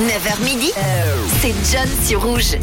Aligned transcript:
9h 0.00 0.44
midi, 0.44 0.70
c'est 1.40 1.54
John 1.72 1.88
sur 2.06 2.22
Rouge. 2.22 2.56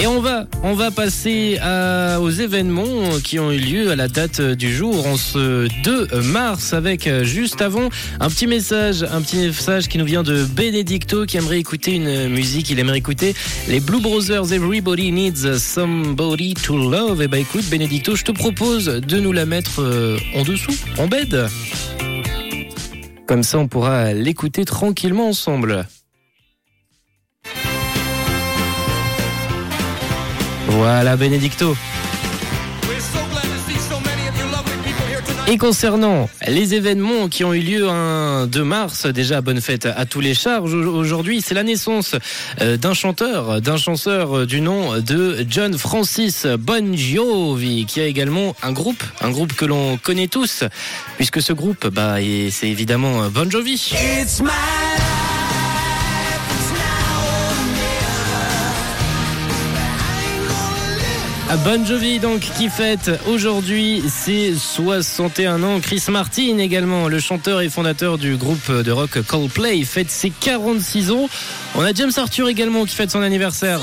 Et 0.00 0.06
on 0.06 0.20
va, 0.20 0.46
on 0.62 0.74
va 0.74 0.92
passer 0.92 1.58
à- 1.60 2.20
aux 2.20 2.30
événements 2.30 3.18
qui 3.24 3.40
ont 3.40 3.50
eu 3.50 3.58
lieu 3.58 3.90
à 3.90 3.96
la 3.96 4.06
date 4.06 4.40
du 4.40 4.72
jour, 4.72 5.04
en 5.08 5.16
ce 5.16 5.66
2 5.82 6.06
mars, 6.22 6.72
avec 6.72 7.08
euh, 7.08 7.24
juste 7.24 7.60
avant 7.62 7.88
un 8.20 8.28
petit 8.28 8.46
message, 8.46 9.02
un 9.02 9.20
petit 9.22 9.38
message 9.38 9.88
qui 9.88 9.98
nous 9.98 10.04
vient 10.04 10.22
de 10.22 10.44
Benedicto 10.44 11.26
qui 11.26 11.36
aimerait 11.36 11.58
écouter 11.58 11.94
une 11.96 12.28
musique, 12.28 12.70
il 12.70 12.78
aimerait 12.78 12.98
écouter 12.98 13.34
les 13.66 13.80
Blue 13.80 14.00
Brothers 14.00 14.52
Everybody 14.52 15.10
Needs 15.10 15.58
Somebody 15.58 16.54
to 16.54 16.76
Love. 16.90 17.20
Et 17.22 17.26
bah 17.28 17.38
écoute 17.38 17.64
Benedicto, 17.68 18.14
je 18.14 18.22
te 18.22 18.30
propose 18.32 18.84
de 18.86 19.18
nous 19.18 19.32
la 19.32 19.46
mettre 19.46 19.82
euh, 19.82 20.16
en 20.36 20.42
dessous, 20.44 20.76
en 20.96 21.08
bed. 21.08 21.48
Comme 23.28 23.42
ça 23.42 23.58
on 23.58 23.68
pourra 23.68 24.14
l'écouter 24.14 24.64
tranquillement 24.64 25.28
ensemble. 25.28 25.86
Voilà 30.68 31.14
Benedicto. 31.18 31.76
Et 35.50 35.56
concernant 35.56 36.28
les 36.46 36.74
événements 36.74 37.28
qui 37.28 37.42
ont 37.42 37.54
eu 37.54 37.60
lieu 37.60 37.88
un 37.88 38.46
2 38.46 38.64
mars, 38.64 39.06
déjà 39.06 39.40
bonne 39.40 39.62
fête 39.62 39.86
à 39.86 40.04
tous 40.04 40.20
les 40.20 40.34
charges. 40.34 40.74
Aujourd'hui, 40.74 41.40
c'est 41.40 41.54
la 41.54 41.62
naissance 41.62 42.16
euh, 42.60 42.76
d'un 42.76 42.92
chanteur, 42.92 43.62
d'un 43.62 43.78
chanteur 43.78 44.46
du 44.46 44.60
nom 44.60 44.98
de 44.98 45.46
John 45.48 45.78
Francis 45.78 46.44
Bon 46.44 46.92
qui 46.92 48.00
a 48.00 48.04
également 48.04 48.54
un 48.62 48.72
groupe, 48.72 49.02
un 49.22 49.30
groupe 49.30 49.54
que 49.54 49.64
l'on 49.64 49.96
connaît 49.96 50.28
tous, 50.28 50.64
puisque 51.16 51.40
ce 51.40 51.54
groupe, 51.54 51.86
bah, 51.86 52.16
c'est 52.50 52.68
évidemment 52.68 53.30
Bon 53.30 53.50
Jovi. 53.50 53.94
Bon 61.56 61.84
Jovi 61.84 62.18
donc 62.18 62.40
qui 62.40 62.68
fête 62.68 63.10
aujourd'hui 63.26 64.02
ses 64.06 64.54
61 64.54 65.62
ans. 65.62 65.80
Chris 65.80 66.04
Martin 66.08 66.58
également, 66.58 67.08
le 67.08 67.18
chanteur 67.20 67.62
et 67.62 67.70
fondateur 67.70 68.18
du 68.18 68.36
groupe 68.36 68.70
de 68.70 68.92
rock 68.92 69.22
Coldplay, 69.26 69.82
fête 69.84 70.10
ses 70.10 70.30
46 70.30 71.10
ans. 71.10 71.26
On 71.74 71.82
a 71.82 71.92
James 71.94 72.12
Arthur 72.16 72.48
également 72.48 72.84
qui 72.84 72.94
fête 72.94 73.10
son 73.10 73.22
anniversaire. 73.22 73.80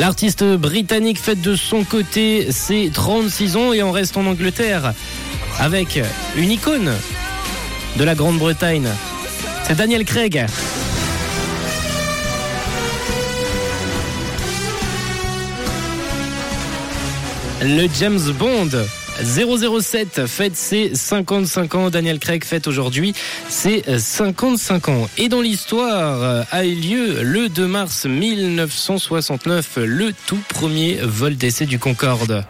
L'artiste 0.00 0.44
britannique 0.44 1.20
fête 1.20 1.40
de 1.40 1.54
son 1.54 1.84
côté 1.84 2.50
ses 2.50 2.90
36 2.92 3.56
ans 3.56 3.72
et 3.72 3.84
on 3.84 3.92
reste 3.92 4.16
en 4.16 4.26
Angleterre 4.26 4.92
avec 5.60 6.00
une 6.36 6.50
icône 6.50 6.90
de 7.96 8.04
la 8.04 8.16
Grande-Bretagne. 8.16 8.88
C'est 9.66 9.76
Daniel 9.76 10.04
Craig. 10.04 10.46
Le 17.66 17.88
James 17.98 18.20
Bond 18.38 18.68
007 19.22 20.26
fête 20.26 20.54
ses 20.54 20.94
55 20.94 21.74
ans. 21.76 21.88
Daniel 21.88 22.18
Craig 22.18 22.44
fête 22.44 22.66
aujourd'hui 22.66 23.14
ses 23.48 23.82
55 23.96 24.90
ans. 24.90 25.08
Et 25.16 25.30
dans 25.30 25.40
l'histoire 25.40 26.44
a 26.50 26.64
eu 26.66 26.74
lieu 26.74 27.22
le 27.22 27.48
2 27.48 27.66
mars 27.66 28.04
1969, 28.04 29.78
le 29.78 30.12
tout 30.26 30.42
premier 30.50 30.98
vol 31.02 31.36
d'essai 31.36 31.64
du 31.64 31.78
Concorde. 31.78 32.44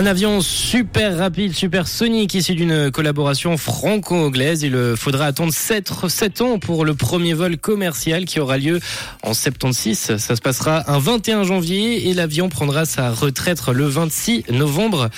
Un 0.00 0.06
avion 0.06 0.40
super 0.40 1.18
rapide, 1.18 1.54
super 1.54 1.86
sonique, 1.86 2.32
issu 2.32 2.54
d'une 2.54 2.90
collaboration 2.90 3.58
franco-anglaise. 3.58 4.62
Il 4.62 4.94
faudra 4.96 5.26
attendre 5.26 5.52
7, 5.52 5.92
7 6.08 6.40
ans 6.40 6.58
pour 6.58 6.86
le 6.86 6.94
premier 6.94 7.34
vol 7.34 7.58
commercial 7.58 8.24
qui 8.24 8.40
aura 8.40 8.56
lieu 8.56 8.80
en 9.22 9.34
76. 9.34 10.16
Ça 10.16 10.36
se 10.36 10.40
passera 10.40 10.90
un 10.90 10.98
21 10.98 11.44
janvier 11.44 12.08
et 12.08 12.14
l'avion 12.14 12.48
prendra 12.48 12.86
sa 12.86 13.10
retraite 13.10 13.60
le 13.68 13.84
26 13.84 14.44
novembre 14.52 15.10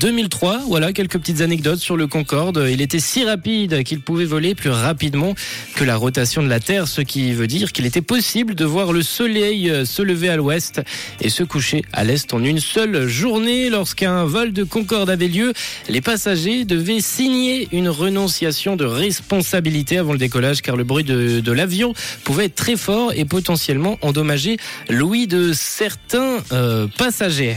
2003. 0.00 0.62
Voilà 0.66 0.92
quelques 0.92 1.18
petites 1.18 1.40
anecdotes 1.40 1.78
sur 1.78 1.96
le 1.96 2.08
Concorde. 2.08 2.66
Il 2.68 2.80
était 2.80 2.98
si 2.98 3.24
rapide 3.24 3.84
qu'il 3.84 4.00
pouvait 4.00 4.24
voler 4.24 4.56
plus 4.56 4.70
rapidement 4.70 5.36
que 5.76 5.84
la 5.84 5.94
rotation 5.94 6.42
de 6.42 6.48
la 6.48 6.58
Terre, 6.58 6.88
ce 6.88 7.02
qui 7.02 7.30
veut 7.34 7.46
dire 7.46 7.70
qu'il 7.70 7.86
était 7.86 8.02
possible 8.02 8.56
de 8.56 8.64
voir 8.64 8.92
le 8.92 9.02
soleil 9.02 9.86
se 9.86 10.02
lever 10.02 10.28
à 10.28 10.34
l'ouest 10.34 10.82
et 11.20 11.28
se 11.28 11.44
coucher 11.44 11.84
à 11.92 12.02
l'est 12.02 12.34
en 12.34 12.42
une 12.42 12.58
seule 12.58 13.06
journée 13.06 13.70
lorsqu'un 13.70 14.23
un 14.24 14.26
vol 14.26 14.52
de 14.54 14.64
Concorde 14.64 15.10
avait 15.10 15.28
lieu, 15.28 15.52
les 15.90 16.00
passagers 16.00 16.64
devaient 16.64 17.02
signer 17.02 17.68
une 17.72 17.90
renonciation 17.90 18.74
de 18.74 18.86
responsabilité 18.86 19.98
avant 19.98 20.12
le 20.12 20.18
décollage 20.18 20.62
car 20.62 20.76
le 20.76 20.84
bruit 20.84 21.04
de, 21.04 21.52
l'avion 21.52 21.92
pouvait 22.24 22.46
être 22.46 22.54
très 22.54 22.76
fort 22.76 23.12
et 23.14 23.26
potentiellement 23.26 23.98
endommager 24.00 24.56
l'ouïe 24.88 25.26
de 25.26 25.52
certains 25.52 26.38
euh, 26.52 26.86
passagers. 26.96 27.56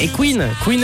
Et 0.00 0.08
Queen, 0.08 0.44
Queen, 0.62 0.82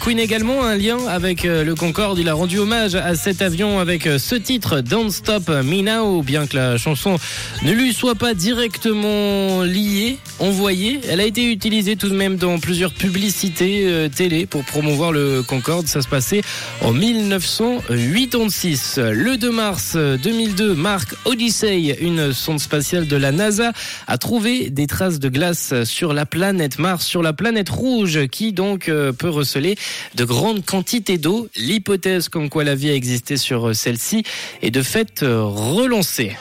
Queen 0.00 0.18
également 0.18 0.64
un 0.64 0.76
lien 0.76 0.98
avec 1.08 1.44
euh, 1.44 1.64
le 1.64 1.74
Concorde. 1.74 2.18
Il 2.18 2.28
a 2.28 2.34
rendu 2.34 2.58
hommage 2.58 2.94
à 2.94 3.14
cet 3.14 3.40
avion 3.40 3.78
avec 3.78 4.06
euh, 4.06 4.18
ce 4.18 4.34
titre 4.34 4.80
Don't 4.80 5.10
Stop 5.10 5.48
Me 5.48 5.82
Now, 5.82 6.22
bien 6.22 6.46
que 6.46 6.56
la 6.56 6.76
chanson 6.76 7.16
ne 7.62 7.72
lui 7.72 7.92
soit 7.92 8.14
pas 8.14 8.34
directement 8.34 9.62
liée, 9.62 10.18
envoyée. 10.38 11.00
Elle 11.08 11.20
a 11.20 11.24
été 11.24 11.50
utilisée 11.50 11.96
tout 11.96 12.08
de 12.08 12.14
même 12.14 12.36
dans 12.36 12.58
plusieurs 12.58 12.92
publicités 12.92 13.84
euh, 13.86 14.08
télé 14.08 14.46
pour 14.46 14.64
promouvoir 14.64 15.12
le 15.12 15.42
Concorde. 15.42 15.86
Ça 15.86 16.02
se 16.02 16.08
passait 16.08 16.42
en 16.82 16.92
1986. 16.92 18.98
Le 18.98 19.36
2 19.36 19.50
mars 19.50 19.96
2002, 19.96 20.74
Mark 20.74 21.14
Odyssey, 21.24 21.96
une 22.00 22.32
sonde 22.32 22.60
spatiale 22.60 23.06
de 23.06 23.16
la 23.16 23.32
NASA, 23.32 23.72
a 24.06 24.18
trouvé 24.18 24.70
des 24.70 24.86
traces 24.86 25.18
de 25.18 25.28
glace 25.28 25.84
sur 25.84 26.12
la 26.12 26.26
planète 26.26 26.78
Mars, 26.78 27.06
sur 27.06 27.22
la 27.22 27.32
planète 27.32 27.47
rouge, 27.68 28.26
qui 28.28 28.52
donc 28.52 28.88
euh, 28.88 29.12
peut 29.12 29.28
receler 29.28 29.76
de 30.14 30.24
grandes 30.24 30.64
quantités 30.64 31.18
d'eau. 31.18 31.48
L'hypothèse 31.56 32.28
comme 32.28 32.48
quoi 32.48 32.64
la 32.64 32.74
vie 32.74 32.90
a 32.90 32.94
existé 32.94 33.36
sur 33.36 33.68
euh, 33.68 33.74
celle-ci 33.74 34.22
est 34.62 34.70
de 34.70 34.82
fait 34.82 35.22
euh, 35.22 35.42
relancée. 35.42 36.36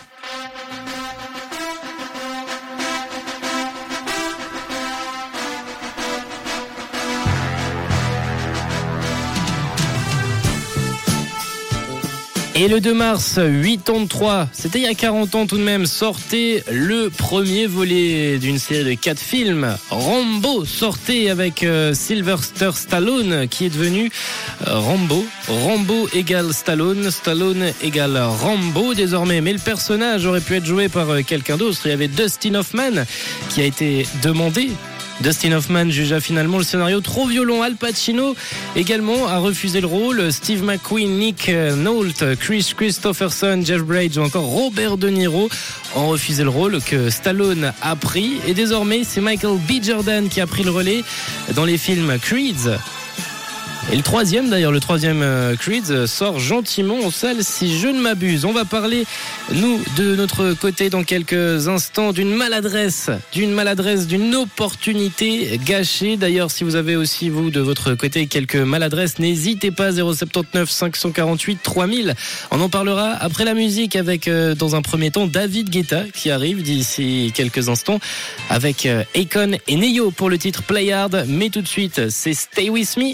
Et 12.59 12.67
le 12.67 12.81
2 12.81 12.91
mars 12.95 13.35
83, 13.35 14.49
c'était 14.51 14.79
il 14.79 14.85
y 14.85 14.87
a 14.87 14.95
40 14.95 15.35
ans 15.35 15.45
tout 15.45 15.57
de 15.57 15.63
même, 15.63 15.85
sortait 15.85 16.63
le 16.71 17.11
premier 17.11 17.67
volet 17.67 18.39
d'une 18.39 18.57
série 18.57 18.95
de 18.95 18.99
4 18.99 19.19
films. 19.19 19.77
Rambo 19.91 20.65
sortait 20.65 21.29
avec 21.29 21.61
euh, 21.61 21.93
Sylvester 21.93 22.71
Stallone 22.73 23.47
qui 23.47 23.65
est 23.65 23.69
devenu 23.69 24.11
euh, 24.65 24.79
Rambo. 24.79 25.23
Rambo 25.47 26.09
égale 26.15 26.51
Stallone, 26.51 27.11
Stallone 27.11 27.73
égale 27.83 28.17
Rambo 28.17 28.95
désormais. 28.95 29.39
Mais 29.39 29.53
le 29.53 29.59
personnage 29.59 30.25
aurait 30.25 30.41
pu 30.41 30.55
être 30.55 30.65
joué 30.65 30.89
par 30.89 31.11
euh, 31.11 31.21
quelqu'un 31.21 31.57
d'autre. 31.57 31.77
Il 31.85 31.91
y 31.91 31.93
avait 31.93 32.07
Dustin 32.07 32.55
Hoffman 32.55 33.03
qui 33.49 33.61
a 33.61 33.65
été 33.65 34.07
demandé 34.23 34.71
Dustin 35.21 35.51
Hoffman 35.53 35.89
jugea 35.89 36.19
finalement 36.19 36.57
le 36.57 36.63
scénario 36.63 37.01
trop 37.01 37.25
violent. 37.25 37.61
Al 37.61 37.75
Pacino 37.75 38.35
également 38.75 39.27
a 39.27 39.37
refusé 39.39 39.81
le 39.81 39.87
rôle. 39.87 40.31
Steve 40.31 40.63
McQueen, 40.63 41.17
Nick 41.17 41.49
Nolte, 41.49 42.35
Chris 42.39 42.73
Christopherson, 42.75 43.61
Jeff 43.65 43.81
Bridges 43.81 44.17
ou 44.17 44.21
encore 44.21 44.45
Robert 44.45 44.97
De 44.97 45.09
Niro 45.09 45.49
ont 45.95 46.09
refusé 46.09 46.43
le 46.43 46.49
rôle 46.49 46.81
que 46.81 47.09
Stallone 47.09 47.73
a 47.81 47.95
pris. 47.95 48.39
Et 48.47 48.53
désormais, 48.53 49.03
c'est 49.03 49.21
Michael 49.21 49.57
B. 49.67 49.83
Jordan 49.83 50.29
qui 50.29 50.41
a 50.41 50.47
pris 50.47 50.63
le 50.63 50.71
relais 50.71 51.03
dans 51.55 51.65
les 51.65 51.77
films 51.77 52.17
Creed. 52.19 52.77
Et 53.89 53.95
le 53.95 54.03
troisième, 54.03 54.49
d'ailleurs, 54.49 54.73
le 54.73 54.81
troisième 54.81 55.21
euh, 55.21 55.55
Creed 55.55 56.07
sort 56.07 56.39
gentiment 56.39 56.99
en 57.05 57.09
salle 57.09 57.41
si 57.41 57.79
je 57.79 57.87
ne 57.87 58.01
m'abuse. 58.01 58.43
On 58.43 58.51
va 58.51 58.65
parler, 58.65 59.05
nous, 59.53 59.79
de 59.95 60.13
notre 60.13 60.51
côté 60.51 60.89
dans 60.89 61.03
quelques 61.03 61.69
instants 61.69 62.11
d'une 62.11 62.35
maladresse, 62.35 63.09
d'une 63.31 63.51
maladresse, 63.51 64.05
d'une 64.05 64.35
opportunité 64.35 65.57
gâchée. 65.65 66.17
D'ailleurs, 66.17 66.51
si 66.51 66.65
vous 66.65 66.75
avez 66.75 66.97
aussi, 66.97 67.29
vous, 67.29 67.49
de 67.49 67.61
votre 67.61 67.93
côté, 67.93 68.27
quelques 68.27 68.57
maladresses, 68.57 69.19
n'hésitez 69.19 69.71
pas, 69.71 69.93
079 69.93 70.69
548 70.69 71.59
3000. 71.63 72.15
On 72.51 72.59
en 72.59 72.67
parlera 72.67 73.11
après 73.11 73.45
la 73.45 73.53
musique 73.53 73.95
avec, 73.95 74.27
euh, 74.27 74.53
dans 74.53 74.75
un 74.75 74.81
premier 74.81 75.11
temps, 75.11 75.27
David 75.27 75.69
Guetta 75.69 76.03
qui 76.13 76.29
arrive 76.29 76.61
d'ici 76.61 77.31
quelques 77.33 77.69
instants 77.69 78.01
avec 78.49 78.85
euh, 78.85 79.03
Akon 79.15 79.57
et 79.65 79.75
Neo 79.77 80.11
pour 80.11 80.29
le 80.29 80.37
titre 80.37 80.61
Play 80.63 80.91
Hard. 80.91 81.23
Mais 81.29 81.47
tout 81.49 81.61
de 81.61 81.67
suite, 81.69 82.09
c'est 82.09 82.33
Stay 82.33 82.69
With 82.69 82.97
Me. 82.97 83.13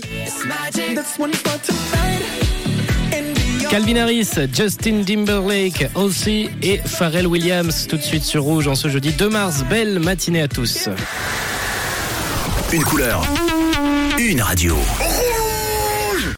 Calvin 3.69 3.95
Harris, 3.97 4.29
Justin 4.53 5.03
Timberlake 5.03 5.89
aussi 5.95 6.49
et 6.61 6.77
Pharrell 6.77 7.27
Williams 7.27 7.87
tout 7.87 7.97
de 7.97 8.01
suite 8.01 8.23
sur 8.23 8.43
Rouge 8.43 8.67
en 8.67 8.75
ce 8.75 8.87
jeudi 8.87 9.11
2 9.11 9.29
mars. 9.29 9.63
Belle 9.69 9.99
matinée 9.99 10.41
à 10.41 10.47
tous. 10.47 10.89
Une 12.71 12.83
couleur, 12.83 13.23
une 14.17 14.41
radio. 14.41 14.77